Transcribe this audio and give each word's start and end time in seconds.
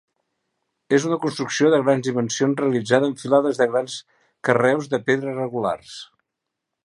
És 0.97 1.03
una 1.09 1.17
construcció 1.25 1.69
de 1.73 1.79
grans 1.83 2.07
dimensions 2.07 2.63
realitzada 2.63 3.09
amb 3.11 3.21
filades 3.25 3.61
de 3.63 3.69
grans 3.75 3.99
carreus 4.49 4.91
de 4.95 5.03
pedra 5.11 5.35
regulars. 5.39 5.99